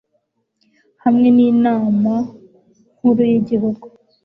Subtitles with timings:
[1.03, 2.13] hamwe n'inama
[2.95, 3.85] nkuru y'igihugu